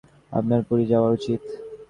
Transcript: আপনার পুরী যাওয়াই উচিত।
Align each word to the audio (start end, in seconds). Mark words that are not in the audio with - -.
আপনার 0.31 0.61
পুরী 0.67 0.85
যাওয়াই 0.91 1.13
উচিত। 1.17 1.41